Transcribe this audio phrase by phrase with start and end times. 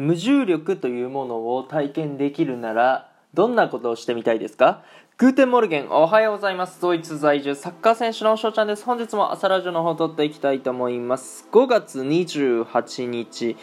[0.00, 4.82] 無重力というものを体験できるならどんなことをしてみたいですか？
[5.18, 6.80] Guten Morgen おはようございます。
[6.80, 8.84] ドイツ在住サッカー選手の翔ちゃんです。
[8.84, 11.46] 本日も朝ラジオの方を撮っていきたいと思います。
[11.52, 13.58] 5月28日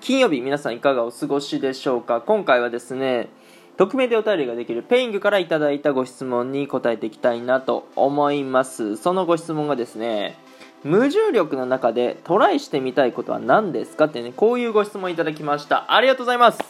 [0.00, 2.20] 金曜日皆さんいかがお過ごしでしょうか？
[2.20, 3.28] 今回はですね
[3.76, 8.96] 匿名でお便りができる Peing からいただいたご質問に答えていきたいなと思います。
[8.96, 10.38] そのご質問がですね
[10.82, 15.92] 無重力の中でトライしてみたいことは何ですかってね、こういうご質問いただきました。
[15.92, 16.60] ありがとうございます。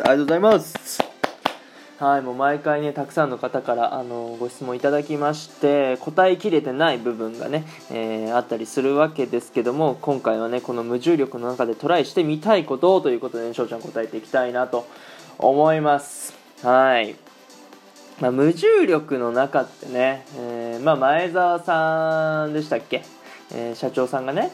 [0.00, 1.02] ありがとうございます。
[1.98, 14.86] はい、もう毎回ね、たくさんの方から、あのご質問いただきまして、答えきれてない部分がね、えー、あったりするわけですけども、今回はね、この無重力の中でトライしてみたいことということで、ね、翔ちゃん答えていきたいなと
[15.36, 16.32] 思います。
[16.62, 17.16] はい。
[18.20, 23.02] まあ、無重力の中ってね、えー、まあ、前澤さんでしたっけ？
[23.52, 24.52] えー、社長さんがね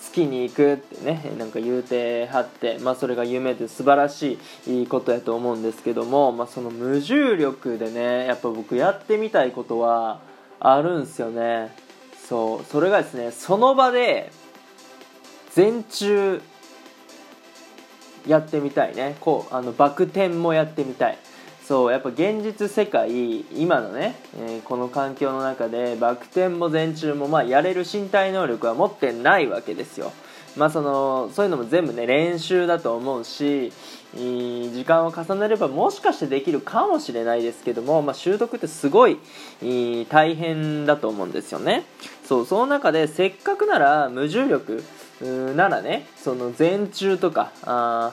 [0.00, 10.20] 月に行くってねなんか言うてはって、まあ、それが夢で素晴らしいことやと思うんですけども、まあ、その無重力でねやっぱ僕やってみたいことは
[10.60, 11.74] あるんすよね。
[12.28, 14.32] そうそれがですねその場で
[15.52, 16.42] 全中
[18.26, 19.16] やってみたいね。
[19.20, 21.18] こうあのバク転もやってみたい。
[21.66, 30.12] そうやっぱ現実世界今のね、えー、この環境の中でバク転も前中もまあやれる身体能力は持ってないわけですよ。
[30.56, 33.72] まあそのそういうのも全部ね練習だと思うし
[34.14, 39.18] 時間を重ねればもしかしてできるかもしれないですけども、まあ、習得ってすごい
[40.08, 41.84] 大変だと思うんですよね。
[42.24, 44.84] そうその中でせっかくなら無重力
[45.56, 48.12] ならねその前中とかあ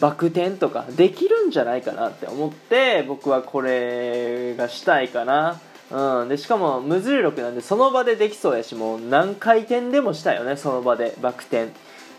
[0.00, 5.60] バク転とかできるんじゃないかなって思って僕はこれがしたいかな。
[5.90, 11.64] うん、でしかも無重力なんでその場でできそうやしもう何回転でもしたよねその場でバク転。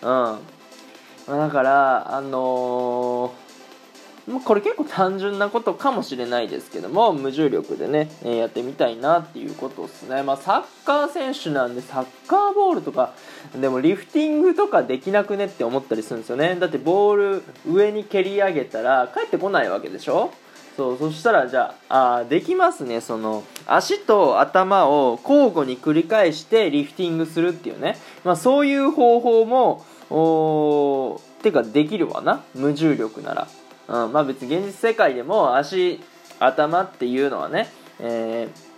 [0.01, 0.39] うん。
[1.27, 3.50] だからあのー、
[4.45, 10.21] これ結構単純なことかもしれないですけども無重力でね、えやってみたいなっていうことですね。
[10.23, 13.13] まあサッカー選手なんでサッカーボールとか
[13.55, 16.55] でもリフティングとかできなくねって思ったりするんですよね。
[16.59, 20.31] だってボール上に蹴り上げたら帰ってこないわけでしょ？
[20.77, 23.01] そうそしたらじゃああできますね。
[23.01, 32.43] その足と頭を交互に繰り返してリフティングするっていうね、まあ、そういう方法もおてかできるわな。
[32.55, 33.47] 無重力なら、
[33.91, 35.99] うんまあ、別に現実世界でも足
[36.39, 37.69] 頭っていうのはね、
[37.99, 38.71] えー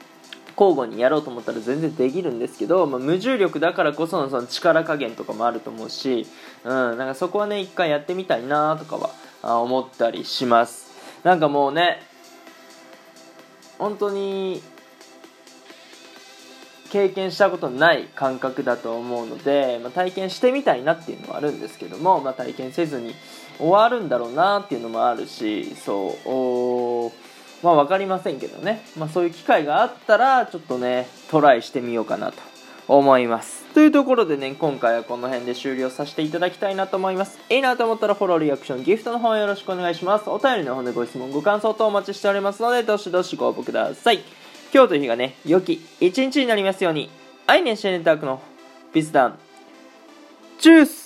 [0.55, 6.27] 交互にやろうと思ったら全然できるんですけど、まあ、無重力だからこそのその力加減とかもあると思うし、
[6.63, 9.09] うん、なんかそこはね一回やってみたいなとか
[9.41, 10.93] は思ったりします。
[11.23, 12.01] なんかもうね
[13.79, 14.61] 本当に
[16.93, 23.15] 経験したことない感覚だと思うので、まあ、体験してみたいなっていうのはあるんですけども、まあ、体験せずに
[23.57, 27.11] 終わるんだろうなっていうのもあるしそ
[27.61, 32.37] うまあ分かりませんけどね、まあ、そういう機会があったらちょっとねトライしてみようかなと
[32.87, 33.63] 思います。
[33.73, 37.39] というところでね今回はこの辺で終了させていただきたいなと思います。
[37.49, 40.29] いいなと思ったらフォローリアクションギフトの方よろしくお願いします。
[40.29, 44.42] お便りの方でご質問ご感想等お待ちしておりますのでどしどしご応募ください。
[44.73, 47.09] 今日という日がね良き一日になりますように。
[47.45, 48.41] アイネンシェネタークの
[48.93, 49.37] ビスダン。
[50.59, 51.02] チュース。